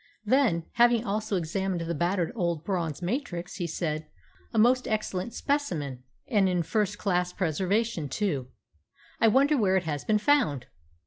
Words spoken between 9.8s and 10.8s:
has been found?